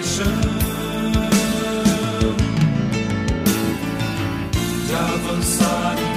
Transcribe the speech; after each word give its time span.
compaixão, 0.00 0.26
de 4.86 4.94
avançar 4.94 6.09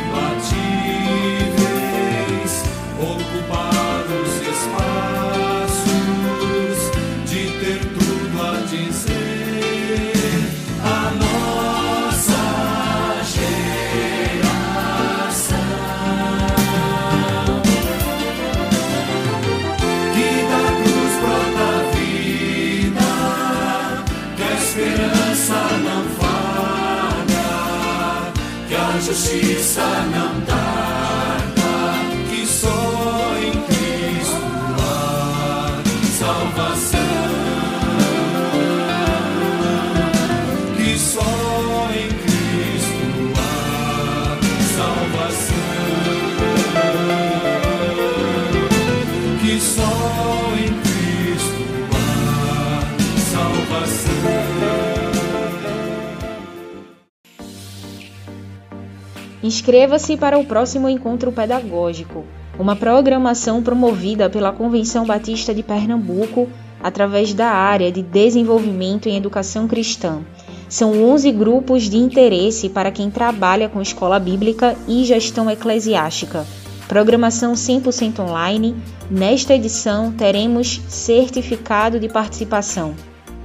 Inscreva-se 59.64 60.18
para 60.18 60.38
o 60.38 60.44
próximo 60.44 60.90
encontro 60.90 61.32
pedagógico, 61.32 62.26
uma 62.60 62.76
programação 62.76 63.64
promovida 63.64 64.30
pela 64.30 64.52
Convenção 64.52 65.06
Batista 65.06 65.56
de 65.56 65.64
Pernambuco 65.64 66.50
através 66.84 67.34
da 67.34 67.48
área 67.48 67.90
de 67.90 68.02
Desenvolvimento 68.02 69.08
em 69.08 69.16
Educação 69.16 69.66
Cristã. 69.66 70.20
São 70.68 71.02
11 71.02 71.32
grupos 71.32 71.84
de 71.84 71.96
interesse 71.96 72.68
para 72.68 72.92
quem 72.92 73.10
trabalha 73.10 73.70
com 73.70 73.82
escola 73.82 74.20
bíblica 74.20 74.76
e 74.86 75.06
gestão 75.06 75.50
eclesiástica. 75.50 76.46
Programação 76.90 77.54
100% 77.54 78.20
online. 78.20 78.76
Nesta 79.10 79.56
edição 79.56 80.12
teremos 80.12 80.82
certificado 80.90 82.02
de 82.02 82.10
participação. 82.10 82.94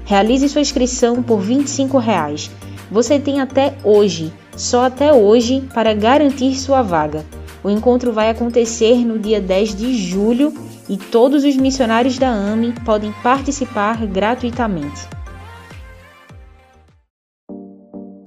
Realize 0.04 0.48
sua 0.48 0.62
inscrição 0.62 1.22
por 1.22 1.38
25 1.38 1.96
reais. 1.96 2.50
Você 2.90 3.20
tem 3.20 3.40
até 3.40 3.76
hoje, 3.84 4.32
só 4.58 4.84
até 4.84 5.12
hoje, 5.12 5.66
para 5.72 5.94
garantir 5.94 6.56
sua 6.56 6.82
vaga. 6.82 7.24
O 7.62 7.70
encontro 7.70 8.12
vai 8.12 8.28
acontecer 8.28 9.04
no 9.04 9.18
dia 9.18 9.40
10 9.40 9.74
de 9.76 9.94
julho 9.94 10.52
e 10.88 10.96
todos 10.96 11.44
os 11.44 11.56
missionários 11.56 12.18
da 12.18 12.28
AME 12.28 12.74
podem 12.84 13.12
participar 13.22 14.04
gratuitamente. 14.06 15.08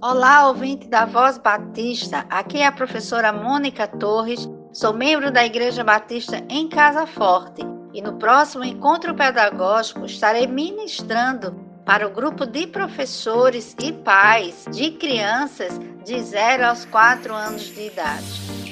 Olá, 0.01 0.47
ouvinte 0.47 0.87
da 0.87 1.05
Voz 1.05 1.37
Batista. 1.37 2.25
Aqui 2.29 2.59
é 2.59 2.65
a 2.65 2.71
professora 2.71 3.31
Mônica 3.31 3.87
Torres. 3.87 4.49
Sou 4.73 4.93
membro 4.93 5.31
da 5.31 5.45
Igreja 5.45 5.83
Batista 5.83 6.43
em 6.49 6.67
Casa 6.67 7.05
Forte 7.05 7.61
e 7.93 8.01
no 8.01 8.13
próximo 8.13 8.63
encontro 8.63 9.13
pedagógico 9.13 10.05
estarei 10.05 10.47
ministrando 10.47 11.70
para 11.91 12.07
o 12.07 12.09
grupo 12.09 12.45
de 12.45 12.67
professores 12.67 13.75
e 13.77 13.91
pais 13.91 14.63
de 14.71 14.91
crianças 14.91 15.77
de 16.05 16.21
0 16.21 16.67
aos 16.67 16.85
4 16.85 17.33
anos 17.33 17.63
de 17.63 17.87
idade. 17.87 18.23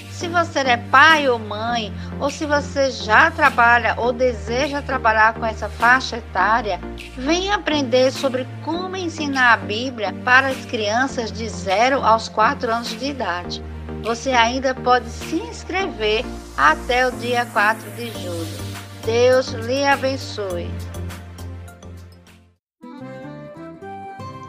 Se 0.09 0.30
você 0.30 0.59
é 0.59 0.78
pai 0.78 1.28
ou 1.28 1.38
mãe, 1.38 1.94
ou 2.18 2.30
se 2.30 2.46
você 2.46 2.90
já 2.90 3.30
trabalha 3.30 3.94
ou 3.97 4.13
deseja 4.13 4.81
trabalhar 4.81 5.34
com 5.34 5.46
essa 5.46 5.68
faixa 5.68 6.16
etária, 6.16 6.80
venha 7.18 7.56
aprender 7.56 8.09
sobre 8.09 8.47
como 8.63 8.96
ensinar 8.96 9.51
a 9.51 9.57
Bíblia 9.57 10.13
para 10.24 10.47
as 10.47 10.63
crianças 10.63 11.30
de 11.30 11.50
0 11.50 12.01
aos 12.01 12.30
4 12.30 12.72
anos 12.72 12.97
de 12.97 13.07
idade. 13.07 13.62
Você 14.01 14.31
ainda 14.31 14.74
pode 14.74 15.09
se 15.09 15.36
inscrever 15.36 16.24
até 16.56 17.06
o 17.06 17.12
dia 17.12 17.46
4 17.47 17.91
de 17.97 18.12
julho. 18.12 18.69
Deus 19.06 19.50
lhe 19.50 19.84
abençoe. 19.84 20.72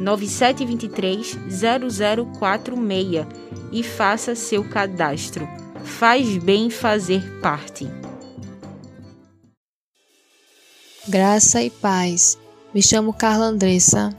9723 0.00 1.38
0046 2.38 3.26
e 3.70 3.82
faça 3.82 4.34
seu 4.34 4.64
cadastro. 4.64 5.46
Faz 5.84 6.38
bem 6.38 6.70
fazer 6.70 7.22
parte. 7.40 7.86
Graça 11.06 11.62
e 11.62 11.70
paz. 11.70 12.38
Me 12.72 12.82
chamo 12.82 13.12
Carla 13.12 13.46
Andressa 13.46 14.16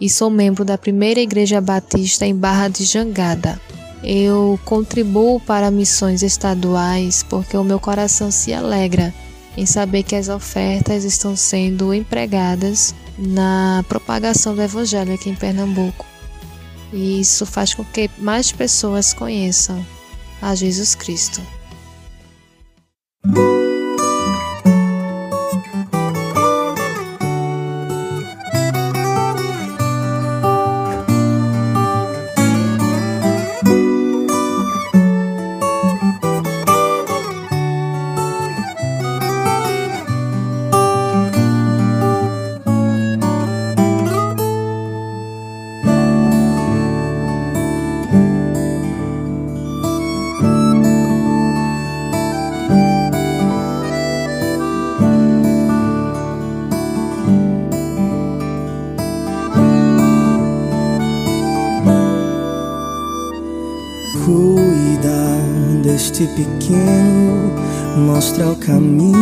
e 0.00 0.08
sou 0.08 0.30
membro 0.30 0.64
da 0.64 0.78
Primeira 0.78 1.20
Igreja 1.20 1.60
Batista 1.60 2.24
em 2.24 2.34
Barra 2.34 2.68
de 2.68 2.84
Jangada. 2.84 3.60
Eu 4.02 4.58
contribuo 4.64 5.40
para 5.40 5.70
missões 5.70 6.22
estaduais 6.22 7.22
porque 7.24 7.56
o 7.56 7.64
meu 7.64 7.80
coração 7.80 8.30
se 8.30 8.54
alegra 8.54 9.12
em 9.56 9.66
saber 9.66 10.04
que 10.04 10.14
as 10.14 10.28
ofertas 10.28 11.02
estão 11.02 11.34
sendo 11.34 11.92
empregadas 11.92 12.94
na 13.18 13.84
propagação 13.88 14.54
do 14.54 14.62
Evangelho 14.62 15.12
aqui 15.12 15.28
em 15.28 15.34
Pernambuco. 15.34 16.06
E 16.92 17.20
isso 17.20 17.44
faz 17.44 17.74
com 17.74 17.84
que 17.84 18.08
mais 18.18 18.52
pessoas 18.52 19.12
conheçam 19.12 19.84
a 20.40 20.54
Jesus 20.54 20.94
Cristo. 20.94 21.42
Deste 65.98 66.26
pequeno 66.28 67.52
mostra 67.96 68.46
o 68.48 68.56
caminho. 68.56 69.14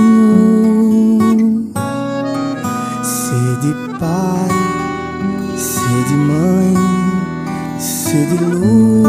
Ser 3.02 3.60
de 3.60 3.98
pai, 3.98 4.48
ser 5.56 6.04
de 6.04 6.14
mãe, 6.14 6.74
ser 7.78 8.26
de 8.26 8.44
luz. 8.44 9.06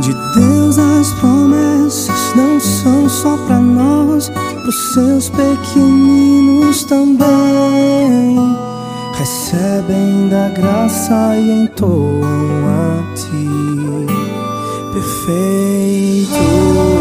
De 0.00 0.12
Deus 0.34 0.78
as 0.78 1.12
promessas 1.14 2.34
não 2.36 2.60
são 2.60 3.08
só 3.08 3.36
para 3.46 3.58
nós, 3.58 4.30
pros 4.62 4.94
seus 4.94 5.28
pequeninos 5.30 6.84
também 6.84 8.69
recebem 9.50 10.28
da 10.28 10.48
graça 10.50 11.36
e 11.36 11.62
entoam 11.62 12.68
a 12.68 13.02
ti. 13.16 13.48
Perfeito 14.92 16.99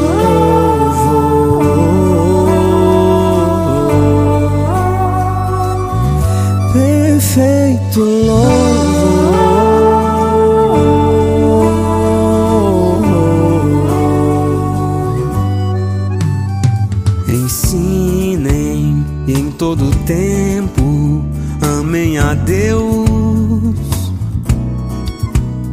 Deus. 22.45 24.09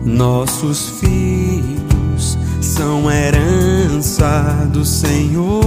Nossos 0.05 0.89
filhos 1.01 2.39
são 2.61 3.11
herança 3.11 4.69
do 4.73 4.85
Senhor. 4.85 5.61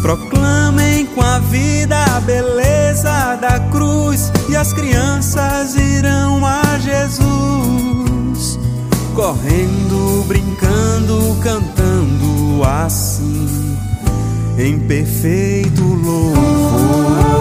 Proclamem 0.00 1.06
com 1.06 1.22
a 1.22 1.38
vida 1.38 1.96
a 2.16 2.20
beleza 2.20 3.36
da 3.40 3.60
cruz 3.70 4.32
e 4.48 4.56
as 4.56 4.72
crianças 4.72 5.74
irão 5.74 6.44
a 6.44 6.78
Jesus, 6.78 8.58
correndo, 9.14 10.24
brincando, 10.26 11.36
cantando 11.42 12.64
assim 12.64 13.71
em 14.62 14.78
perfeito 14.78 15.82
louvor. 15.82 17.31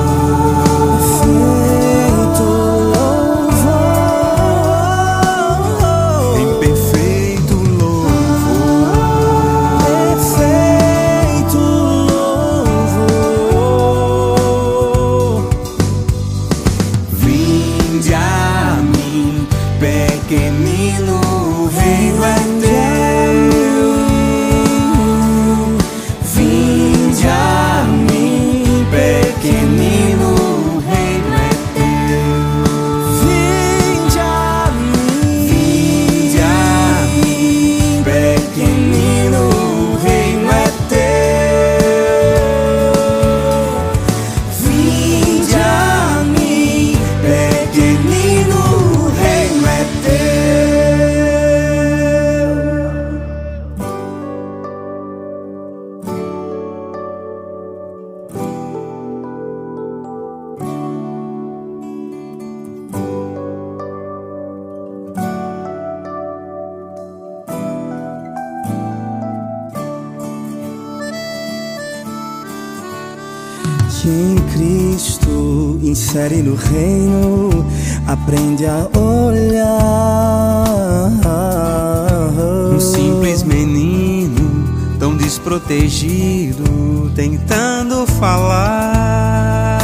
Desprotegido, 85.71 87.11
tentando 87.15 88.05
falar. 88.05 89.79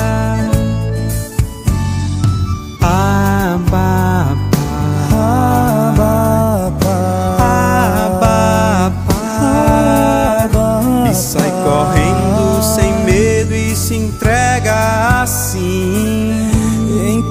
Abba, 2.81 4.37
Abba, 5.11 6.73
Abba, 10.49 11.09
e 11.09 11.13
sai 11.15 11.51
correndo 11.63 12.61
sem 12.63 12.91
medo 13.05 13.55
e 13.55 13.75
se 13.75 13.95
entrega 13.95 15.21
assim 15.21 16.49
em 17.07 17.21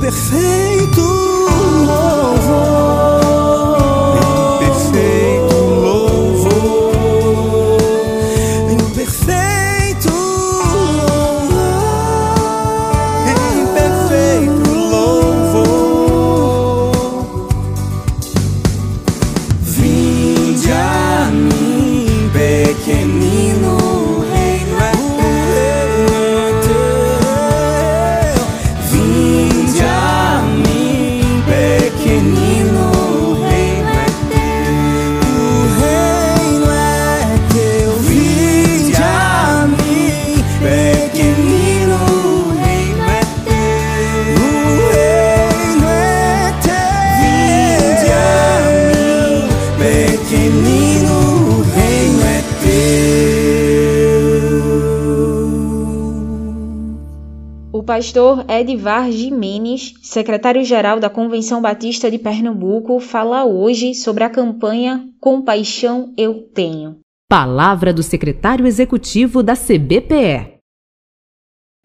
pastor 57.96 58.44
Edvar 58.50 59.10
Jimenez, 59.10 59.94
secretário-geral 60.02 61.00
da 61.00 61.08
Convenção 61.08 61.62
Batista 61.62 62.10
de 62.10 62.18
Pernambuco, 62.18 63.00
fala 63.00 63.46
hoje 63.46 63.94
sobre 63.94 64.22
a 64.22 64.28
campanha 64.28 65.08
Compaixão 65.18 66.12
Eu 66.14 66.42
Tenho. 66.42 66.98
Palavra 67.26 67.94
do 67.94 68.02
secretário 68.02 68.66
executivo 68.66 69.42
da 69.42 69.56
CBPE. 69.56 70.58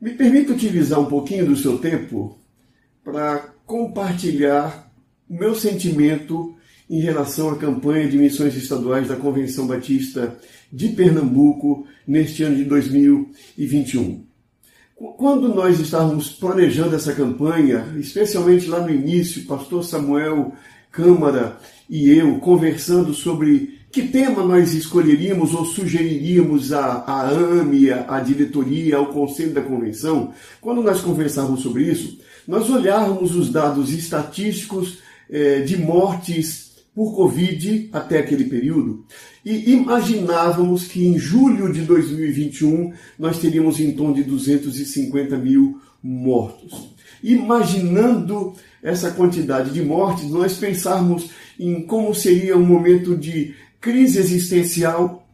Me 0.02 0.12
permita 0.12 0.52
utilizar 0.52 1.00
um 1.00 1.06
pouquinho 1.06 1.46
do 1.46 1.56
seu 1.56 1.78
tempo 1.78 2.38
para 3.06 3.54
compartilhar 3.66 4.92
o 5.30 5.34
meu 5.34 5.56
sentimento 5.56 6.54
em 6.90 7.00
relação 7.00 7.52
à 7.52 7.58
campanha 7.58 8.10
de 8.10 8.18
missões 8.18 8.54
estaduais 8.58 9.08
da 9.08 9.16
Convenção 9.16 9.66
Batista 9.66 10.38
de 10.70 10.90
Pernambuco 10.90 11.88
neste 12.06 12.44
ano 12.44 12.58
de 12.58 12.66
2021. 12.66 14.30
Quando 15.18 15.50
nós 15.50 15.80
estávamos 15.80 16.30
planejando 16.30 16.96
essa 16.96 17.12
campanha, 17.12 17.88
especialmente 17.98 18.68
lá 18.68 18.82
no 18.82 18.92
início, 18.92 19.46
pastor 19.46 19.84
Samuel 19.84 20.54
Câmara 20.92 21.58
e 21.90 22.12
eu 22.12 22.38
conversando 22.38 23.12
sobre 23.12 23.80
que 23.92 24.04
tema 24.04 24.44
nós 24.44 24.76
escolheríamos 24.76 25.56
ou 25.56 25.66
sugeriríamos 25.66 26.72
à, 26.72 27.04
à 27.08 27.30
AME, 27.30 27.90
à 27.90 28.20
diretoria, 28.20 28.98
ao 28.98 29.08
conselho 29.08 29.56
da 29.56 29.62
convenção, 29.62 30.36
quando 30.62 30.84
nós 30.84 31.02
conversávamos 31.02 31.62
sobre 31.62 31.86
isso, 31.86 32.20
nós 32.48 32.70
olhávamos 32.70 33.36
os 33.36 33.50
dados 33.50 33.92
estatísticos 33.92 35.00
eh, 35.32 35.62
de 35.62 35.78
mortes 35.78 36.71
por 36.94 37.16
Covid 37.16 37.90
até 37.94 38.20
aquele 38.20 38.46
período 38.46 39.06
e 39.44 39.72
imaginávamos 39.72 40.86
que 40.86 41.06
em 41.06 41.18
julho 41.18 41.72
de 41.72 41.82
2021 41.82 42.94
nós 43.18 43.40
teríamos 43.40 43.80
em 43.80 43.92
torno 43.92 44.14
de 44.14 44.24
250 44.24 45.38
mil 45.38 45.80
mortos. 46.02 46.90
Imaginando 47.24 48.54
essa 48.82 49.12
quantidade 49.12 49.72
de 49.72 49.82
mortes, 49.82 50.30
nós 50.30 50.58
pensarmos 50.58 51.30
em 51.60 51.82
como 51.84 52.14
seria 52.14 52.58
um 52.58 52.66
momento 52.66 53.16
de 53.16 53.56
crise 53.80 54.20
existencial, 54.20 55.28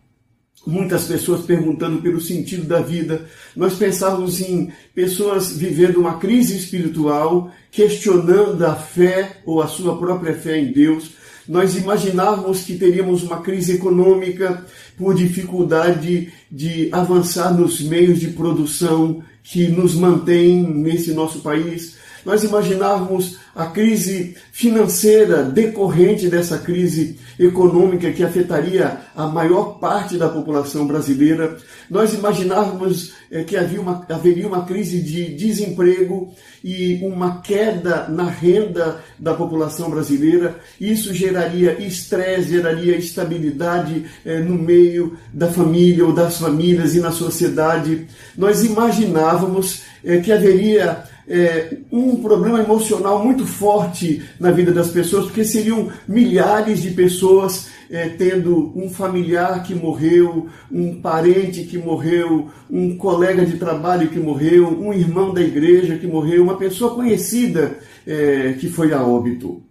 muitas 0.66 1.06
pessoas 1.06 1.46
perguntando 1.46 2.02
pelo 2.02 2.20
sentido 2.20 2.64
da 2.64 2.82
vida. 2.82 3.26
Nós 3.56 3.76
pensávamos 3.76 4.42
em 4.42 4.72
pessoas 4.94 5.52
vivendo 5.52 5.98
uma 5.98 6.18
crise 6.18 6.58
espiritual, 6.58 7.52
questionando 7.72 8.66
a 8.66 8.76
fé 8.76 9.42
ou 9.46 9.62
a 9.62 9.68
sua 9.68 9.98
própria 9.98 10.34
fé 10.34 10.60
em 10.60 10.72
Deus 10.72 11.12
nós 11.48 11.76
imaginávamos 11.76 12.62
que 12.62 12.78
teríamos 12.78 13.24
uma 13.24 13.42
crise 13.42 13.74
econômica 13.74 14.66
por 14.98 15.14
dificuldade 15.16 16.32
de 16.52 16.90
avançar 16.92 17.54
nos 17.54 17.82
meios 17.82 18.20
de 18.20 18.30
produção 18.30 19.24
que 19.44 19.68
nos 19.68 19.96
mantém 19.96 20.62
nesse 20.62 21.14
nosso 21.14 21.40
país. 21.40 21.97
Nós 22.28 22.44
imaginávamos 22.44 23.38
a 23.56 23.68
crise 23.68 24.36
financeira 24.52 25.44
decorrente 25.44 26.28
dessa 26.28 26.58
crise 26.58 27.18
econômica 27.40 28.12
que 28.12 28.22
afetaria 28.22 28.98
a 29.16 29.28
maior 29.28 29.80
parte 29.80 30.18
da 30.18 30.28
população 30.28 30.86
brasileira. 30.86 31.56
Nós 31.90 32.14
imaginávamos 32.14 33.14
é, 33.32 33.46
que 33.46 33.56
havia 33.56 33.80
uma, 33.80 34.06
haveria 34.10 34.46
uma 34.46 34.66
crise 34.66 35.00
de 35.00 35.34
desemprego 35.36 36.34
e 36.62 37.00
uma 37.02 37.40
queda 37.40 38.10
na 38.10 38.26
renda 38.26 39.02
da 39.18 39.34
população 39.34 39.90
brasileira. 39.90 40.60
Isso 40.82 41.14
geraria 41.14 41.80
estresse, 41.80 42.50
geraria 42.50 42.98
instabilidade 42.98 44.04
é, 44.26 44.40
no 44.40 44.56
meio 44.56 45.18
da 45.34 45.48
família 45.48 46.06
ou 46.06 46.12
das 46.12 46.40
famílias 46.40 46.94
e 46.94 47.00
na 47.00 47.12
sociedade. 47.12 48.06
Nós 48.38 48.66
imaginávamos 48.66 49.84
é, 50.04 50.18
que 50.18 50.34
haveria 50.34 51.06
é, 51.28 51.78
um 51.92 52.16
problema 52.18 52.62
emocional 52.62 53.24
muito 53.24 53.46
forte 53.46 54.24
na 54.40 54.52
vida 54.52 54.72
das 54.72 54.90
pessoas, 54.90 55.26
porque 55.26 55.44
seriam 55.44 55.90
milhares 56.08 56.82
de 56.82 56.92
pessoas 56.92 57.70
é, 57.90 58.10
tendo 58.10 58.72
um 58.76 58.90
familiar 58.90 59.64
que 59.64 59.74
morreu, 59.76 60.48
um 60.72 61.02
parente 61.02 61.64
que 61.64 61.78
morreu, 61.78 62.50
um 62.70 62.98
colega 62.98 63.46
de 63.46 63.58
trabalho 63.58 64.10
que 64.10 64.20
morreu, 64.20 64.68
um 64.68 64.94
irmão 64.94 65.34
da 65.34 65.42
igreja 65.42 65.98
que 65.98 66.08
morreu, 66.08 66.44
uma 66.44 66.58
pessoa 66.58 66.96
conhecida 66.96 67.78
é, 68.06 68.56
que 68.60 68.70
foi 68.70 68.94
a 68.94 69.02
óbito. 69.04 69.62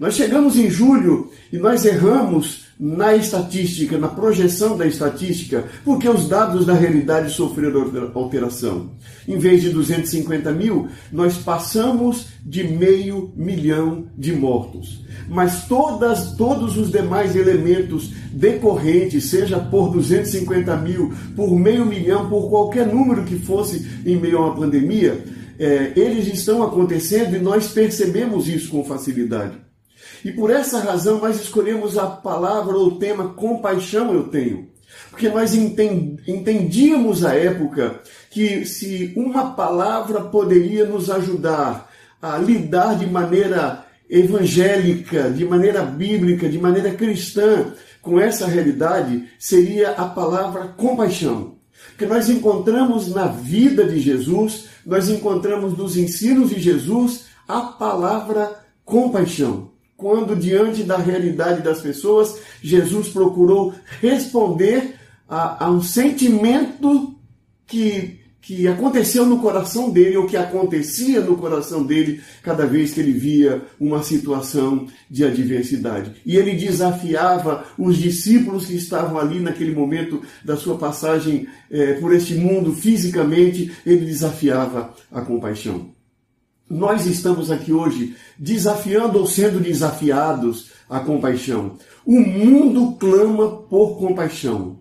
Nós 0.00 0.14
chegamos 0.14 0.56
em 0.56 0.70
julho 0.70 1.30
e 1.52 1.58
nós 1.58 1.84
erramos 1.84 2.64
na 2.80 3.14
estatística, 3.14 3.98
na 3.98 4.08
projeção 4.08 4.74
da 4.74 4.86
estatística, 4.86 5.66
porque 5.84 6.08
os 6.08 6.26
dados 6.26 6.64
da 6.64 6.72
realidade 6.72 7.30
sofreram 7.34 8.10
alteração. 8.14 8.92
Em 9.28 9.36
vez 9.36 9.60
de 9.60 9.68
250 9.68 10.50
mil, 10.52 10.88
nós 11.12 11.36
passamos 11.36 12.28
de 12.42 12.64
meio 12.64 13.30
milhão 13.36 14.06
de 14.16 14.32
mortos. 14.32 15.04
Mas 15.28 15.66
todas, 15.66 16.34
todos 16.34 16.78
os 16.78 16.90
demais 16.90 17.36
elementos 17.36 18.10
decorrentes, 18.32 19.26
seja 19.26 19.58
por 19.58 19.92
250 19.92 20.78
mil, 20.78 21.12
por 21.36 21.54
meio 21.54 21.84
milhão, 21.84 22.26
por 22.30 22.48
qualquer 22.48 22.86
número 22.86 23.24
que 23.24 23.38
fosse 23.38 23.86
em 24.06 24.16
meio 24.16 24.38
a 24.38 24.46
uma 24.46 24.56
pandemia, 24.56 25.22
é, 25.58 25.92
eles 25.94 26.26
estão 26.26 26.62
acontecendo 26.62 27.36
e 27.36 27.38
nós 27.38 27.68
percebemos 27.68 28.48
isso 28.48 28.70
com 28.70 28.82
facilidade. 28.82 29.68
E 30.24 30.32
por 30.32 30.50
essa 30.50 30.80
razão 30.80 31.18
nós 31.18 31.40
escolhemos 31.40 31.96
a 31.96 32.06
palavra 32.06 32.76
ou 32.76 32.88
o 32.88 32.98
tema 32.98 33.30
compaixão 33.30 34.12
eu 34.12 34.24
tenho. 34.24 34.68
Porque 35.10 35.28
nós 35.28 35.54
entendíamos 35.54 37.24
à 37.24 37.34
época 37.34 38.00
que 38.30 38.64
se 38.64 39.12
uma 39.16 39.52
palavra 39.52 40.20
poderia 40.20 40.84
nos 40.84 41.10
ajudar 41.10 41.90
a 42.20 42.36
lidar 42.36 42.98
de 42.98 43.06
maneira 43.06 43.84
evangélica, 44.08 45.30
de 45.30 45.44
maneira 45.44 45.82
bíblica, 45.82 46.48
de 46.48 46.58
maneira 46.58 46.92
cristã 46.92 47.72
com 48.02 48.20
essa 48.20 48.46
realidade, 48.46 49.28
seria 49.38 49.92
a 49.92 50.06
palavra 50.06 50.68
compaixão. 50.68 51.56
Que 51.96 52.06
nós 52.06 52.28
encontramos 52.28 53.08
na 53.08 53.26
vida 53.26 53.84
de 53.84 54.00
Jesus, 54.00 54.66
nós 54.84 55.08
encontramos 55.08 55.76
nos 55.76 55.96
ensinos 55.96 56.50
de 56.50 56.60
Jesus 56.60 57.26
a 57.48 57.60
palavra 57.60 58.60
compaixão 58.84 59.69
quando, 60.00 60.34
diante 60.34 60.82
da 60.82 60.96
realidade 60.96 61.62
das 61.62 61.80
pessoas, 61.80 62.40
Jesus 62.62 63.10
procurou 63.10 63.74
responder 64.00 64.94
a, 65.28 65.66
a 65.66 65.70
um 65.70 65.82
sentimento 65.82 67.14
que, 67.66 68.18
que 68.40 68.66
aconteceu 68.66 69.26
no 69.26 69.38
coração 69.40 69.90
dele, 69.90 70.16
ou 70.16 70.26
que 70.26 70.38
acontecia 70.38 71.20
no 71.20 71.36
coração 71.36 71.84
dele, 71.84 72.20
cada 72.42 72.66
vez 72.66 72.94
que 72.94 73.00
ele 73.00 73.12
via 73.12 73.62
uma 73.78 74.02
situação 74.02 74.86
de 75.08 75.22
adversidade. 75.22 76.12
E 76.24 76.36
ele 76.36 76.56
desafiava 76.56 77.66
os 77.78 77.98
discípulos 77.98 78.66
que 78.66 78.74
estavam 78.74 79.18
ali 79.18 79.38
naquele 79.38 79.74
momento 79.74 80.22
da 80.42 80.56
sua 80.56 80.78
passagem 80.78 81.46
eh, 81.70 81.92
por 82.00 82.14
este 82.14 82.34
mundo 82.34 82.72
fisicamente, 82.72 83.70
ele 83.84 84.06
desafiava 84.06 84.94
a 85.12 85.20
compaixão. 85.20 85.99
Nós 86.70 87.04
estamos 87.04 87.50
aqui 87.50 87.72
hoje 87.72 88.14
desafiando 88.38 89.18
ou 89.18 89.26
sendo 89.26 89.58
desafiados 89.58 90.70
a 90.88 91.00
compaixão. 91.00 91.76
O 92.06 92.20
mundo 92.20 92.96
clama 92.96 93.62
por 93.62 93.98
compaixão. 93.98 94.78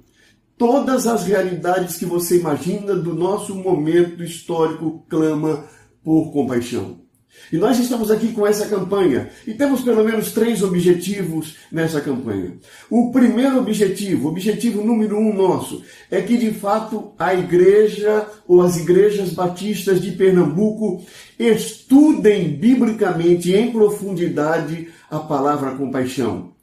Todas 0.56 1.08
as 1.08 1.26
realidades 1.26 1.98
que 1.98 2.06
você 2.06 2.38
imagina 2.38 2.94
do 2.96 3.16
nosso 3.16 3.56
momento 3.56 4.22
histórico 4.22 5.04
clama 5.10 5.66
por 6.04 6.32
compaixão. 6.32 7.09
E 7.52 7.58
nós 7.58 7.80
estamos 7.80 8.12
aqui 8.12 8.32
com 8.32 8.46
essa 8.46 8.68
campanha 8.68 9.30
e 9.48 9.54
temos 9.54 9.82
pelo 9.82 10.04
menos 10.04 10.32
três 10.32 10.62
objetivos 10.62 11.56
nessa 11.72 12.00
campanha. 12.00 12.54
O 12.90 13.12
primeiro 13.12 13.58
objetivo, 13.58 14.30
objetivo 14.30 14.84
número 14.84 15.18
um 15.18 15.34
nosso, 15.34 15.84
é 16.12 16.22
que 16.22 16.38
de 16.38 16.52
fato 16.52 17.14
a 17.18 17.34
igreja 17.34 18.28
ou 18.48 18.62
as 18.62 18.78
igrejas 18.78 19.32
batistas 19.32 20.02
de 20.02 20.12
Pernambuco 20.12 21.04
estudem 21.38 22.50
biblicamente 22.50 23.54
em 23.54 23.72
profundidade 23.72 24.90
a 25.10 25.20
palavra 25.20 25.72
compaixão. 25.72 26.54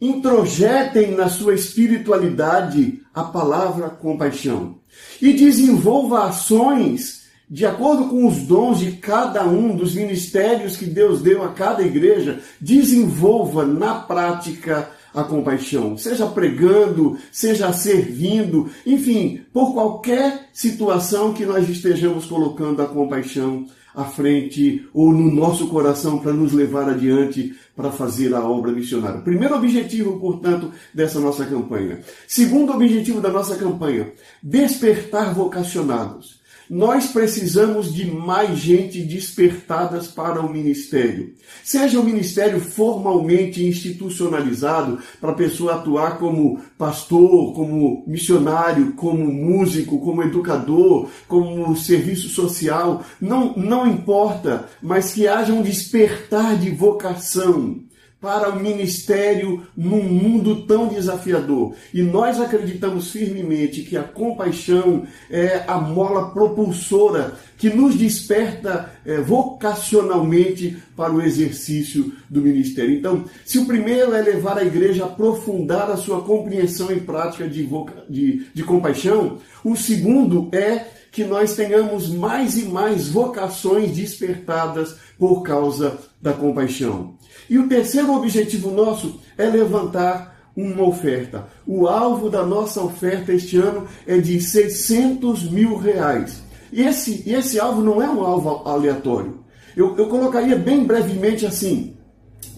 Introjetem 0.00 1.12
na 1.12 1.28
sua 1.28 1.54
espiritualidade 1.54 3.02
a 3.12 3.22
palavra 3.22 3.90
compaixão 3.90 4.78
e 5.20 5.32
desenvolva 5.32 6.24
ações 6.24 7.19
de 7.50 7.66
acordo 7.66 8.08
com 8.08 8.28
os 8.28 8.42
dons 8.42 8.78
de 8.78 8.92
cada 8.92 9.44
um 9.44 9.74
dos 9.74 9.96
ministérios 9.96 10.76
que 10.76 10.86
Deus 10.86 11.20
deu 11.20 11.42
a 11.42 11.48
cada 11.48 11.82
igreja, 11.82 12.38
desenvolva 12.60 13.66
na 13.66 13.96
prática 13.96 14.88
a 15.12 15.24
compaixão, 15.24 15.98
seja 15.98 16.26
pregando, 16.26 17.18
seja 17.32 17.72
servindo, 17.72 18.70
enfim, 18.86 19.40
por 19.52 19.72
qualquer 19.72 20.48
situação 20.52 21.32
que 21.32 21.44
nós 21.44 21.68
estejamos 21.68 22.26
colocando 22.26 22.80
a 22.80 22.86
compaixão 22.86 23.66
à 23.92 24.04
frente 24.04 24.88
ou 24.94 25.12
no 25.12 25.34
nosso 25.34 25.66
coração 25.66 26.20
para 26.20 26.32
nos 26.32 26.52
levar 26.52 26.88
adiante 26.88 27.52
para 27.74 27.90
fazer 27.90 28.32
a 28.32 28.44
obra 28.44 28.70
missionária. 28.70 29.20
Primeiro 29.20 29.56
objetivo, 29.56 30.20
portanto, 30.20 30.70
dessa 30.94 31.18
nossa 31.18 31.44
campanha. 31.44 31.98
Segundo 32.28 32.72
objetivo 32.72 33.20
da 33.20 33.30
nossa 33.30 33.56
campanha, 33.56 34.12
despertar 34.40 35.34
vocacionados. 35.34 36.39
Nós 36.70 37.08
precisamos 37.08 37.92
de 37.92 38.06
mais 38.06 38.56
gente 38.56 39.02
despertadas 39.02 40.06
para 40.06 40.40
o 40.40 40.48
ministério. 40.48 41.34
Seja 41.64 41.98
o 41.98 42.04
ministério 42.04 42.60
formalmente 42.60 43.66
institucionalizado 43.66 45.00
para 45.20 45.32
a 45.32 45.34
pessoa 45.34 45.74
atuar 45.74 46.18
como 46.18 46.60
pastor, 46.78 47.52
como 47.54 48.04
missionário, 48.06 48.92
como 48.92 49.24
músico, 49.24 49.98
como 49.98 50.22
educador, 50.22 51.08
como 51.26 51.74
serviço 51.74 52.28
social, 52.28 53.04
não, 53.20 53.52
não 53.56 53.84
importa, 53.84 54.68
mas 54.80 55.12
que 55.12 55.26
haja 55.26 55.52
um 55.52 55.62
despertar 55.62 56.56
de 56.56 56.70
vocação 56.70 57.80
para 58.20 58.50
o 58.50 58.60
ministério 58.60 59.66
num 59.76 60.02
mundo 60.02 60.66
tão 60.66 60.88
desafiador. 60.88 61.74
E 61.92 62.02
nós 62.02 62.38
acreditamos 62.38 63.10
firmemente 63.10 63.82
que 63.82 63.96
a 63.96 64.02
compaixão 64.02 65.06
é 65.30 65.64
a 65.66 65.78
mola 65.78 66.30
propulsora 66.30 67.34
que 67.56 67.70
nos 67.70 67.94
desperta 67.94 68.90
é, 69.04 69.20
vocacionalmente 69.20 70.76
para 70.96 71.12
o 71.12 71.22
exercício 71.22 72.12
do 72.28 72.42
ministério. 72.42 72.94
Então, 72.94 73.24
se 73.44 73.58
o 73.58 73.66
primeiro 73.66 74.14
é 74.14 74.20
levar 74.20 74.58
a 74.58 74.64
igreja 74.64 75.04
a 75.04 75.06
aprofundar 75.06 75.90
a 75.90 75.96
sua 75.96 76.22
compreensão 76.22 76.90
e 76.92 77.00
prática 77.00 77.48
de, 77.48 77.68
de, 78.08 78.46
de 78.52 78.62
compaixão, 78.62 79.38
o 79.64 79.76
segundo 79.76 80.48
é 80.52 80.86
que 81.12 81.24
nós 81.24 81.54
tenhamos 81.54 82.08
mais 82.08 82.56
e 82.56 82.66
mais 82.66 83.08
vocações 83.08 83.92
despertadas 83.92 84.96
por 85.18 85.42
causa 85.42 85.98
da 86.20 86.32
compaixão. 86.32 87.19
E 87.48 87.58
o 87.58 87.68
terceiro 87.68 88.12
objetivo 88.14 88.70
nosso 88.70 89.20
é 89.36 89.44
levantar 89.44 90.50
uma 90.56 90.82
oferta. 90.82 91.48
O 91.66 91.86
alvo 91.86 92.28
da 92.28 92.44
nossa 92.44 92.82
oferta 92.82 93.32
este 93.32 93.56
ano 93.56 93.86
é 94.06 94.18
de 94.18 94.40
600 94.40 95.50
mil 95.50 95.76
reais. 95.76 96.42
E 96.72 96.82
esse, 96.82 97.28
esse 97.28 97.58
alvo 97.58 97.82
não 97.82 98.02
é 98.02 98.08
um 98.08 98.20
alvo 98.20 98.68
aleatório. 98.68 99.40
Eu, 99.76 99.96
eu 99.96 100.06
colocaria 100.08 100.56
bem 100.56 100.84
brevemente 100.84 101.46
assim: 101.46 101.96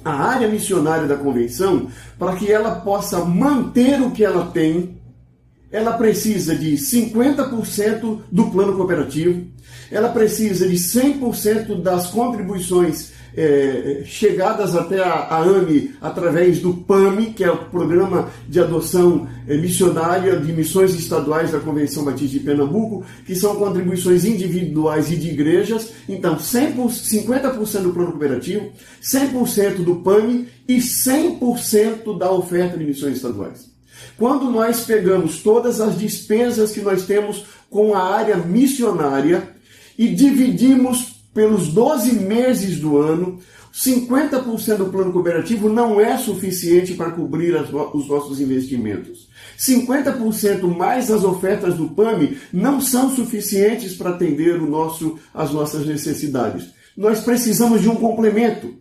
a 0.05 0.13
área 0.13 0.49
missionária 0.49 1.07
da 1.07 1.17
convenção, 1.17 1.89
para 2.19 2.37
que 2.37 2.51
ela 2.51 2.77
possa 2.77 3.25
manter 3.25 4.01
o 4.01 4.11
que 4.11 4.25
ela 4.25 4.47
tem, 4.47 5.01
ela 5.71 5.93
precisa 5.93 6.55
de 6.55 6.75
50% 6.75 8.19
do 8.31 8.51
plano 8.51 8.77
cooperativo, 8.77 9.47
ela 9.91 10.11
precisa 10.11 10.69
de 10.69 10.75
100% 10.75 11.81
das 11.81 12.09
contribuições 12.09 13.13
é, 13.37 14.03
chegadas 14.05 14.75
até 14.77 15.03
a, 15.03 15.13
a, 15.13 15.39
AME 15.43 15.95
através 16.01 16.61
do 16.61 16.75
PAMI, 16.75 17.33
que 17.33 17.45
é 17.45 17.51
o 17.51 17.65
Programa 17.67 18.31
de 18.49 18.61
Adoção 18.61 19.27
é, 19.49 19.57
Missionária 19.57 20.39
de 20.39 20.53
Missões 20.53 20.95
Estaduais 20.95 21.51
da 21.51 21.61
Convenção 21.61 22.05
Batista 22.05 22.39
de 22.39 22.45
Pernambuco, 22.45 23.05
que 23.27 23.35
são 23.35 23.57
contribuições 23.57 24.25
individuais 24.25 25.11
e 25.11 25.17
de 25.17 25.29
igrejas. 25.29 25.93
Então, 26.09 26.37
100%, 26.37 26.75
50% 26.89 27.83
do 27.83 27.93
plano 27.93 28.13
cooperativo, 28.13 28.71
100% 29.03 29.85
do 29.85 29.97
PAMI 29.97 30.49
e 30.69 30.79
100% 30.79 32.19
da 32.19 32.31
oferta 32.31 32.77
de 32.77 32.85
missões 32.85 33.17
estaduais. 33.17 33.71
Quando 34.17 34.51
nós 34.51 34.85
pegamos 34.85 35.43
todas 35.43 35.81
as 35.81 35.99
despesas 35.99 36.73
que 36.73 36.81
nós 36.81 37.07
temos 37.07 37.45
com 37.71 37.95
a 37.95 38.03
área 38.03 38.37
missionária 38.37 39.49
e 39.99 40.09
dividimos 40.09 41.12
pelos 41.35 41.69
12 41.69 42.13
meses 42.13 42.79
do 42.79 42.99
ano, 42.99 43.39
50% 43.73 44.77
do 44.77 44.87
plano 44.87 45.13
cooperativo 45.13 45.69
não 45.69 45.99
é 45.99 46.19
suficiente 46.19 46.93
para 46.93 47.11
cobrir 47.11 47.55
os 47.55 48.09
nossos 48.09 48.39
investimentos. 48.39 49.29
50% 49.59 50.63
mais 50.77 51.11
as 51.11 51.25
ofertas 51.25 51.75
do 51.75 51.89
PAMI 51.89 52.39
não 52.53 52.81
são 52.81 53.15
suficientes 53.15 53.95
para 53.95 54.11
atender 54.11 54.61
o 54.61 54.69
nosso, 54.69 55.19
as 55.33 55.51
nossas 55.53 55.87
necessidades. 55.87 56.71
Nós 56.95 57.21
precisamos 57.21 57.81
de 57.81 57.89
um 57.89 57.97
complemento. 57.97 58.75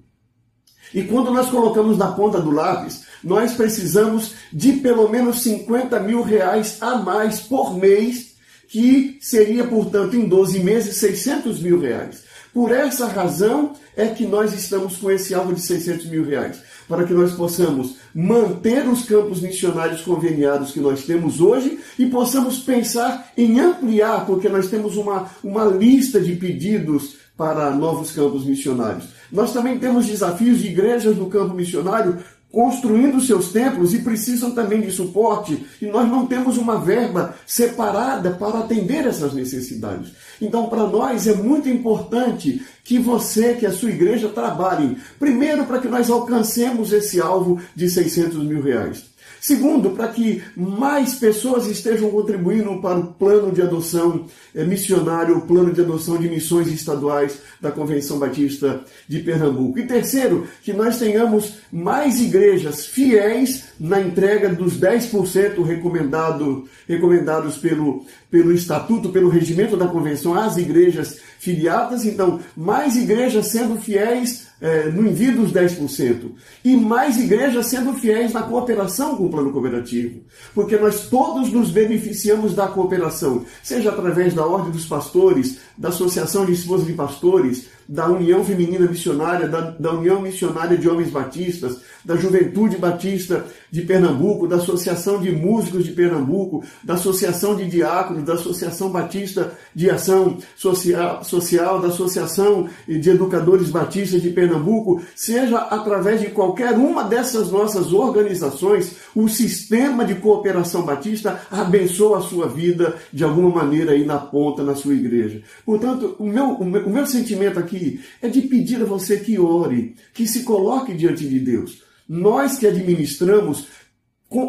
E 0.94 1.04
quando 1.04 1.32
nós 1.32 1.50
colocamos 1.50 1.98
na 1.98 2.12
ponta 2.12 2.42
do 2.42 2.52
lápis, 2.52 3.04
nós 3.24 3.54
precisamos 3.54 4.34
de 4.52 4.74
pelo 4.74 5.08
menos 5.08 5.42
50 5.42 6.02
mil 6.02 6.22
reais 6.22 6.78
a 6.82 6.98
mais 6.98 7.40
por 7.40 7.78
mês, 7.78 8.32
que 8.68 9.18
seria, 9.22 9.66
portanto, 9.66 10.18
em 10.18 10.28
12 10.28 10.60
meses, 10.60 10.98
600 10.98 11.62
mil 11.62 11.80
reais. 11.80 12.24
Por 12.54 12.72
essa 12.72 13.08
razão 13.08 13.74
é 13.96 14.08
que 14.08 14.26
nós 14.26 14.54
estamos 14.54 14.98
com 14.98 15.10
esse 15.10 15.34
alvo 15.34 15.54
de 15.54 15.62
600 15.62 16.08
mil 16.08 16.26
reais, 16.26 16.62
para 16.88 17.06
que 17.06 17.14
nós 17.14 17.32
possamos 17.34 17.96
manter 18.14 18.88
os 18.88 19.06
campos 19.06 19.42
missionários 19.42 20.02
conveniados 20.02 20.72
que 20.72 20.80
nós 20.80 21.06
temos 21.06 21.40
hoje 21.40 21.80
e 21.98 22.06
possamos 22.08 22.60
pensar 22.60 23.32
em 23.38 23.60
ampliar, 23.60 24.26
porque 24.26 24.50
nós 24.50 24.70
temos 24.70 24.98
uma, 24.98 25.30
uma 25.44 25.66
lista 25.66 26.20
de 26.20 26.36
pedidos 26.36 27.16
para 27.38 27.72
novos 27.72 28.12
campos 28.12 28.46
missionários. 28.46 29.06
Nós 29.32 29.54
também 29.54 29.80
temos 29.80 30.06
desafios 30.06 30.60
de 30.60 30.68
igrejas 30.68 31.16
no 31.16 31.28
campo 31.28 31.56
missionário 31.56 32.20
construindo 32.52 33.22
seus 33.22 33.52
templos 33.52 33.94
e 33.94 34.00
precisam 34.00 34.52
também 34.52 34.82
de 34.82 34.92
suporte, 34.92 35.66
e 35.82 35.86
nós 35.86 36.08
não 36.10 36.26
temos 36.26 36.58
uma 36.58 36.80
verba 36.80 37.36
separada 37.46 38.32
para 38.32 38.60
atender 38.60 39.06
essas 39.08 39.34
necessidades. 39.34 40.12
Então, 40.42 40.68
para 40.68 40.86
nós 40.86 41.28
é 41.28 41.34
muito 41.34 41.70
importante 41.70 42.62
que 42.84 43.00
você, 43.00 43.54
que 43.54 43.66
a 43.66 43.72
sua 43.72 43.92
igreja, 43.92 44.28
trabalhe, 44.30 44.98
primeiro, 45.18 45.66
para 45.66 45.80
que 45.80 45.88
nós 45.88 46.10
alcancemos 46.10 46.92
esse 46.92 47.22
alvo 47.22 47.60
de 47.76 47.90
600 47.90 48.44
mil 48.44 48.62
reais. 48.62 49.11
Segundo, 49.42 49.90
para 49.90 50.08
que 50.10 50.44
mais 50.56 51.16
pessoas 51.16 51.66
estejam 51.66 52.12
contribuindo 52.12 52.80
para 52.80 53.00
o 53.00 53.08
plano 53.08 53.52
de 53.52 53.60
adoção 53.60 54.28
eh, 54.54 54.64
missionário, 54.64 55.36
o 55.36 55.42
plano 55.42 55.74
de 55.74 55.82
adoção 55.82 56.20
de 56.20 56.30
missões 56.30 56.68
estaduais 56.68 57.40
da 57.60 57.72
Convenção 57.72 58.20
Batista 58.20 58.86
de 59.08 59.18
Pernambuco. 59.18 59.80
E 59.80 59.88
terceiro, 59.88 60.48
que 60.62 60.72
nós 60.72 61.00
tenhamos 61.00 61.56
mais 61.72 62.22
igrejas 62.22 62.86
fiéis 62.86 63.64
na 63.80 64.00
entrega 64.00 64.48
dos 64.48 64.80
10% 64.80 65.64
recomendado, 65.64 66.70
recomendados 66.88 67.58
pelo, 67.58 68.06
pelo 68.30 68.54
Estatuto, 68.54 69.10
pelo 69.10 69.28
regimento 69.28 69.76
da 69.76 69.88
Convenção 69.88 70.36
às 70.36 70.56
igrejas 70.58 71.18
filiadas. 71.40 72.06
Então, 72.06 72.40
mais 72.56 72.96
igrejas 72.96 73.48
sendo 73.48 73.82
fiéis 73.82 74.51
é, 74.62 74.90
no 74.90 75.08
envio 75.08 75.36
dos 75.36 75.52
10%. 75.52 76.32
E 76.64 76.78
mais 76.78 77.18
igrejas 77.18 77.66
sendo 77.66 77.94
fiéis 77.94 78.32
na 78.32 78.44
cooperação 78.44 79.18
com 79.18 79.26
o 79.26 79.30
plano 79.30 79.52
cooperativo. 79.52 80.22
Porque 80.54 80.78
nós 80.78 81.08
todos 81.10 81.52
nos 81.52 81.72
beneficiamos 81.72 82.54
da 82.54 82.68
cooperação, 82.68 83.44
seja 83.64 83.90
através 83.90 84.34
da 84.36 84.46
Ordem 84.46 84.72
dos 84.72 84.86
Pastores, 84.86 85.58
da 85.78 85.90
Associação 85.90 86.46
de 86.46 86.54
Esposas 86.54 86.86
de 86.86 86.94
Pastores, 86.94 87.66
da 87.90 88.08
União 88.08 88.44
Feminina 88.46 88.88
Missionária, 88.88 89.48
da, 89.48 89.72
da, 89.72 89.92
União 89.92 90.22
Missionária 90.22 90.78
de 90.78 90.88
Homens 90.88 91.10
Batistas, 91.10 91.82
da 92.06 92.16
Juventude 92.16 92.78
Batista 92.78 93.46
de 93.72 93.82
Pernambuco, 93.82 94.48
da 94.48 94.58
Associação 94.58 95.22
de 95.22 95.32
Músicos 95.32 95.86
de 95.86 95.94
Pernambuco, 95.94 96.64
da 96.84 96.96
Associação 96.96 97.56
de 97.56 97.66
Diáconos, 97.66 98.24
da 98.24 98.34
Associação 98.34 98.90
Batista 98.90 99.58
de 99.74 99.90
Ação 99.90 100.38
Social, 100.58 101.24
Social 101.24 101.80
da 101.80 101.88
Associação 101.88 102.68
de 102.86 103.10
Educadores 103.10 103.70
Batistas 103.70 104.22
de 104.22 104.30
Pernambuco, 104.30 105.02
seja 105.16 105.58
através 105.58 106.20
de 106.20 106.28
qualquer 106.28 106.74
uma 106.74 107.04
dessas 107.04 107.50
nossas 107.50 107.94
organizações, 107.94 108.96
o 109.16 109.30
sistema 109.30 110.04
de 110.04 110.16
cooperação 110.16 110.84
batista 110.84 111.42
abençoa 111.50 112.18
a 112.18 112.22
sua 112.22 112.48
vida 112.48 112.98
de 113.14 113.24
alguma 113.24 113.64
maneira 113.64 113.94
aí 113.94 114.06
na 114.06 114.18
ponta, 114.18 114.64
na 114.64 114.76
sua 114.76 114.94
igreja. 114.94 115.42
Portanto, 115.66 116.16
o 116.20 116.26
meu, 116.26 116.52
o 116.52 116.66
meu, 116.66 116.88
o 116.88 116.90
meu 116.90 117.06
sentimento 117.06 117.58
aqui 117.58 118.02
é 118.22 118.28
de 118.28 118.42
pedir 118.42 118.82
a 118.82 118.86
você 118.86 119.18
que 119.18 119.40
ore, 119.40 119.96
que 120.14 120.28
se 120.28 120.44
coloque 120.44 120.94
diante 120.94 121.28
de 121.28 121.40
Deus. 121.40 121.91
Nós 122.14 122.58
que 122.58 122.68
administramos, 122.68 123.68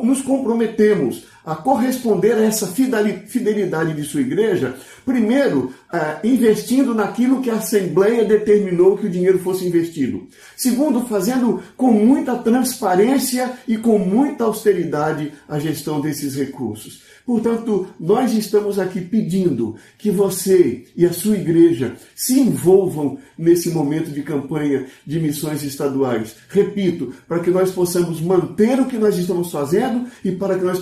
nos 0.03 0.21
comprometemos 0.21 1.27
a 1.45 1.55
corresponder 1.55 2.35
a 2.35 2.43
essa 2.43 2.67
fidelidade 2.67 3.95
de 3.95 4.05
sua 4.05 4.21
igreja, 4.21 4.77
primeiro, 5.05 5.75
eh, 5.93 6.19
investindo 6.25 6.95
naquilo 6.95 7.43
que 7.43 7.51
a 7.51 7.57
Assembleia 7.57 8.25
determinou 8.25 8.97
que 8.97 9.07
o 9.07 9.11
dinheiro 9.11 9.39
fosse 9.39 9.67
investido. 9.67 10.27
Segundo, 10.57 11.07
fazendo 11.07 11.63
com 11.77 11.91
muita 11.91 12.37
transparência 12.37 13.53
e 13.67 13.77
com 13.77 13.99
muita 13.99 14.45
austeridade 14.45 15.33
a 15.49 15.59
gestão 15.59 16.01
desses 16.01 16.37
recursos. 16.37 17.03
Portanto, 17.25 17.87
nós 18.01 18.33
estamos 18.33 18.79
aqui 18.79 19.01
pedindo 19.01 19.77
que 19.97 20.11
você 20.11 20.85
e 20.97 21.07
a 21.07 21.13
sua 21.13 21.37
igreja 21.37 21.95
se 22.17 22.39
envolvam 22.41 23.19
nesse 23.39 23.71
momento 23.71 24.11
de 24.11 24.23
campanha 24.23 24.87
de 25.07 25.21
missões 25.21 25.63
estaduais. 25.63 26.35
Repito, 26.49 27.15
para 27.29 27.39
que 27.39 27.51
nós 27.51 27.71
possamos 27.71 28.21
manter 28.21 28.81
o 28.81 28.87
que 28.87 28.99
nós 28.99 29.17
estamos 29.17 29.53
fazendo 29.53 30.07
e 30.25 30.33
para 30.33 30.59
que 30.59 30.65
nós 30.65 30.81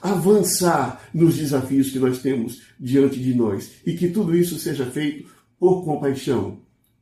avançar 0.00 1.08
nos 1.12 1.36
desafios 1.36 1.90
que 1.90 1.98
nós 1.98 2.18
temos 2.18 2.62
diante 2.78 3.18
de 3.18 3.34
nós. 3.34 3.72
E 3.86 3.94
que 3.94 4.08
tudo 4.08 4.36
isso 4.36 4.58
seja 4.58 4.86
feito 4.86 5.28
por 5.58 5.84
compaixão. 5.84 6.58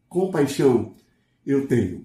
Compaixão 0.08 0.94
eu 1.46 1.66
tenho. 1.66 2.04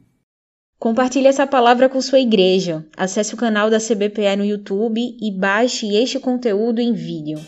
Compartilhe 0.79 1.27
essa 1.27 1.45
palavra 1.45 1.87
com 1.87 2.01
sua 2.01 2.19
igreja. 2.19 2.85
Acesse 2.97 3.33
o 3.33 3.37
canal 3.37 3.69
da 3.69 3.77
CBPE 3.77 4.35
no 4.35 4.43
YouTube 4.43 4.99
e 5.21 5.31
baixe 5.31 5.95
este 5.95 6.19
conteúdo 6.19 6.81
em 6.81 6.91
vídeo. 6.93 7.39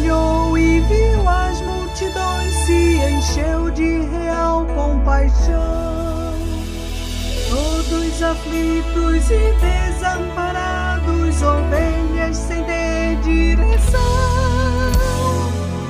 olhou 0.00 0.56
e 0.56 0.80
viu 0.80 1.28
as 1.28 1.60
multidões, 1.60 2.54
se 2.64 2.96
encheu 2.96 3.70
de 3.70 4.00
real 4.06 4.66
compaixão. 4.74 6.34
Todos 7.48 8.22
aflitos 8.22 9.30
e 9.30 9.52
desamparados, 9.60 11.42
ovelhas 11.42 12.36
sem 12.36 12.64
ter 12.64 13.16
direção. 13.22 14.00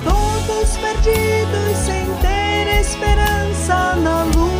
Todos 0.04 0.76
perdidos 0.76 1.76
sem 1.84 2.06
ter 2.20 2.80
esperança 2.80 3.96
na 3.96 4.24
luz. 4.24 4.59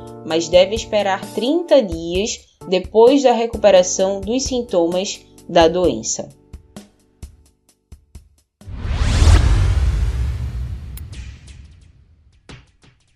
Mas 0.25 0.47
deve 0.47 0.75
esperar 0.75 1.21
30 1.33 1.81
dias 1.83 2.39
depois 2.67 3.23
da 3.23 3.31
recuperação 3.31 4.21
dos 4.21 4.43
sintomas 4.43 5.21
da 5.47 5.67
doença. 5.67 6.29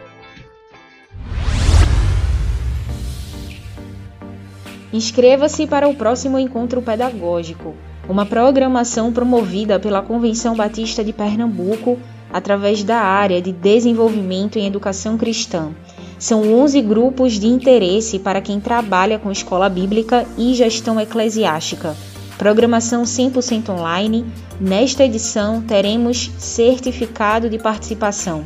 Inscreva-se 4.90 5.66
para 5.66 5.86
o 5.86 5.94
próximo 5.94 6.38
encontro 6.38 6.80
pedagógico, 6.80 7.74
uma 8.10 8.26
programação 8.26 9.12
promovida 9.12 9.78
pela 9.78 10.02
Convenção 10.02 10.56
Batista 10.56 11.04
de 11.04 11.12
Pernambuco 11.12 11.96
através 12.32 12.82
da 12.82 12.96
área 12.96 13.40
de 13.40 13.52
Desenvolvimento 13.52 14.58
em 14.58 14.66
Educação 14.66 15.16
Cristã. 15.16 15.70
São 16.18 16.42
11 16.42 16.82
grupos 16.82 17.34
de 17.34 17.46
interesse 17.46 18.18
para 18.18 18.40
quem 18.40 18.58
trabalha 18.58 19.16
com 19.16 19.30
escola 19.30 19.68
bíblica 19.68 20.26
e 20.36 20.54
gestão 20.54 21.00
eclesiástica. 21.00 21.96
Programação 22.36 23.04
100% 23.04 23.68
online. 23.68 24.26
Nesta 24.60 25.04
edição 25.04 25.62
teremos 25.62 26.32
certificado 26.36 27.48
de 27.48 27.58
participação. 27.58 28.44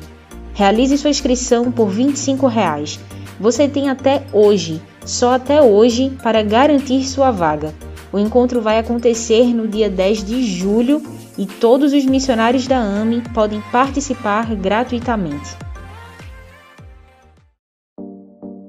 Realize 0.53 0.99
sua 0.99 1.11
inscrição 1.11 1.73
por 1.73 1.89
25 1.89 2.47
reais. 2.49 3.01
Você 3.41 3.67
tem 3.67 3.89
até 3.89 4.25
hoje, 4.31 4.81
só 5.07 5.35
até 5.35 5.63
hoje, 5.63 6.13
para 6.23 6.43
garantir 6.43 7.03
sua 7.05 7.31
vaga. 7.31 7.75
O 8.15 8.19
encontro 8.21 8.63
vai 8.63 8.79
acontecer 8.79 9.53
no 9.53 9.67
dia 9.67 9.91
10 9.91 10.23
de 10.23 10.41
julho 10.45 11.03
e 11.37 11.47
todos 11.47 11.93
os 11.93 12.05
missionários 12.05 12.65
da 12.65 12.79
AME 12.79 13.21
podem 13.35 13.61
participar 13.73 14.55
gratuitamente. 14.55 15.57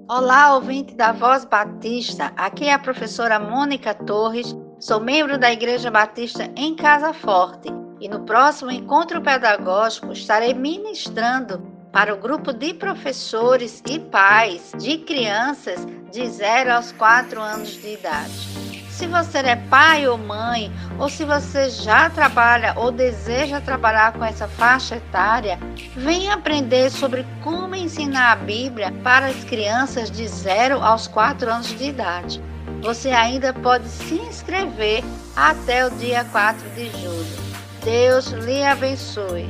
Olá, 0.09 0.55
ouvinte 0.55 0.95
da 0.95 1.11
Voz 1.11 1.45
Batista. 1.45 2.33
Aqui 2.35 2.65
é 2.65 2.73
a 2.73 2.79
professora 2.79 3.39
Mônica 3.39 3.93
Torres. 3.93 4.57
Sou 4.79 4.99
membro 4.99 5.37
da 5.37 5.53
Igreja 5.53 5.91
Batista 5.91 6.49
em 6.55 6.75
Casa 6.75 7.13
Forte 7.13 7.69
e 8.01 8.09
no 8.09 8.21
próximo 8.21 8.71
encontro 8.71 9.21
pedagógico 9.21 10.11
estarei 10.11 10.55
ministrando 10.55 11.61
para 11.91 12.11
o 12.15 12.17
grupo 12.17 12.51
de 12.51 12.73
professores 12.73 13.83
e 13.87 13.99
pais 13.99 14.71
de 14.79 14.97
crianças 14.97 15.85
de 16.11 16.27
0 16.27 16.73
aos 16.73 16.91
4 16.93 17.39
anos 17.39 17.73
de 17.79 17.93
idade. 17.93 18.74
Se 18.95 19.07
você 19.07 19.39
é 19.39 19.57
pai 19.57 20.07
ou 20.07 20.17
mãe, 20.17 20.71
ou 20.97 21.09
se 21.09 21.25
você 21.25 21.69
já 21.69 22.09
trabalha 22.09 22.73
ou 22.77 22.93
deseja 22.93 23.59
trabalhar 23.59 24.13
com 24.13 24.23
essa 24.23 24.47
faixa 24.47 24.95
etária, 24.95 25.59
venha 25.97 26.33
aprender 26.33 26.89
sobre 26.89 27.25
como 27.43 27.75
ensinar 27.75 28.31
a 28.31 28.35
Bíblia 28.37 28.93
para 29.03 29.25
as 29.25 29.43
crianças 29.43 30.09
de 30.09 30.25
0 30.25 30.81
aos 30.81 31.07
4 31.07 31.51
anos 31.51 31.77
de 31.77 31.89
idade. 31.89 32.41
Você 32.81 33.09
ainda 33.09 33.51
pode 33.51 33.85
se 33.89 34.15
inscrever 34.15 35.03
até 35.35 35.85
o 35.85 35.91
dia 35.91 36.23
4 36.23 36.69
de 36.69 36.89
julho. 36.91 37.37
Deus 37.83 38.27
lhe 38.27 38.63
abençoe. 38.63 39.49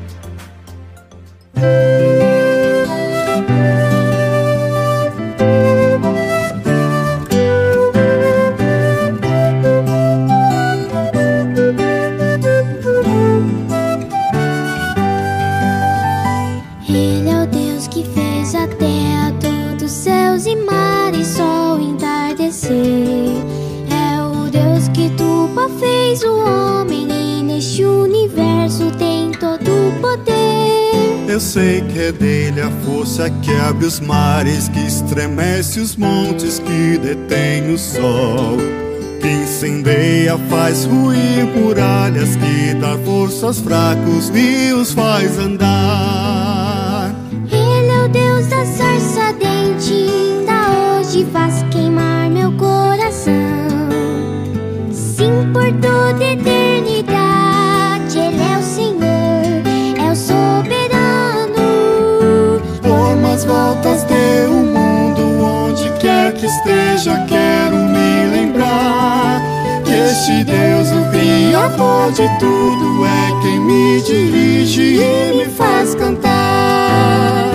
Universo 28.66 28.92
tem 28.98 29.32
todo 29.32 29.70
o 29.70 29.92
poder. 30.02 31.30
Eu 31.30 31.40
sei 31.40 31.82
que 31.82 32.00
é 32.00 32.12
dele 32.12 32.62
a 32.62 32.72
força 32.86 33.30
que 33.30 33.54
abre 33.56 33.86
os 33.86 34.00
mares, 34.00 34.68
que 34.70 34.80
estremece 34.80 35.80
os 35.80 35.96
montes, 35.96 36.60
que 36.60 36.98
detém 36.98 37.74
o 37.74 37.78
sol. 37.78 38.58
Que 39.22 39.28
incendeia, 39.28 40.38
faz 40.50 40.86
ruir 40.86 41.46
muralhas, 41.56 42.36
que 42.36 42.74
dá 42.76 42.98
força 43.06 43.48
aos 43.48 43.60
fracos 43.60 44.32
e 44.34 44.74
os 44.74 44.94
faz 44.94 45.38
andar. 45.40 47.14
Ele 47.52 47.92
é 47.92 48.06
o 48.06 48.08
Deus 48.08 48.48
da 48.48 48.66
sarça 48.66 49.36
ainda 49.42 51.00
hoje 51.00 51.26
faz 51.32 51.64
queimar 51.72 52.30
meu 52.30 52.52
coração. 52.54 53.34
Sim, 54.92 55.52
por 55.54 55.72
toda 55.82 56.24
eternidade, 56.24 56.95
esteja, 66.66 67.26
quero 67.28 67.76
me 67.78 68.26
lembrar. 68.32 69.42
Que 69.84 69.94
este 69.94 70.44
Deus, 70.44 70.92
o 70.92 71.12
Criador 71.12 72.12
de 72.12 72.28
tudo, 72.40 73.06
é 73.06 73.42
quem 73.42 73.60
me 73.60 74.02
dirige 74.02 75.00
e 75.00 75.38
me 75.38 75.46
faz 75.46 75.94
cantar. 75.96 77.52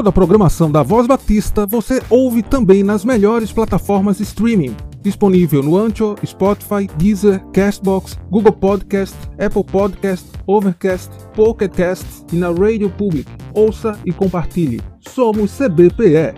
Toda 0.00 0.08
a 0.08 0.12
programação 0.12 0.72
da 0.72 0.82
Voz 0.82 1.06
Batista 1.06 1.66
você 1.66 2.02
ouve 2.08 2.42
também 2.42 2.82
nas 2.82 3.04
melhores 3.04 3.52
plataformas 3.52 4.16
de 4.16 4.22
streaming 4.22 4.74
disponível 5.02 5.62
no 5.62 5.76
Anchor, 5.76 6.16
Spotify, 6.24 6.88
Deezer, 6.96 7.44
Castbox, 7.52 8.18
Google 8.30 8.54
Podcast, 8.54 9.14
Apple 9.38 9.62
Podcast, 9.62 10.24
Overcast, 10.46 11.10
Pocket 11.36 11.70
Cast 11.72 12.06
e 12.32 12.36
na 12.36 12.48
Rádio 12.48 12.88
Public. 12.88 13.30
Ouça 13.54 13.92
e 14.06 14.10
compartilhe. 14.10 14.80
Somos 15.06 15.52
CBPE. 15.52 16.32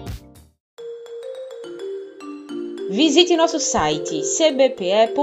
Visite 2.91 3.37
nosso 3.37 3.61
site 3.61 4.23
cbpe.org.br. 4.23 5.23